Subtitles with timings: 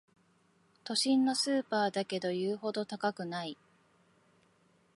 [0.83, 3.55] 都心のスーパーだけど言うほど高くない